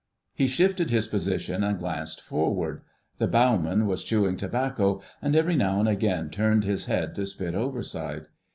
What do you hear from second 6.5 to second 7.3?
his head to